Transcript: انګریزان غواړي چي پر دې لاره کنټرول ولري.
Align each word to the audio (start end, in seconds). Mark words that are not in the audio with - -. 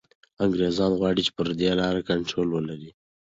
انګریزان 0.43 0.91
غواړي 0.99 1.21
چي 1.27 1.31
پر 1.37 1.47
دې 1.59 1.71
لاره 1.79 2.01
کنټرول 2.09 2.47
ولري. 2.51 2.91